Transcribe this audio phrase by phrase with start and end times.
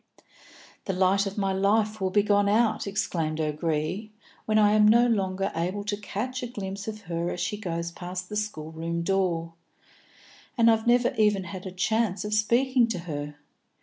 [0.85, 4.11] "The light of my life will be gone out," exclaimed O'Gree,
[4.45, 7.91] "when I am no longer able to catch a glimpse of her as she goes
[7.91, 9.53] past the schoolroom door.
[10.57, 13.35] And I've never even had a chance of speaking to her.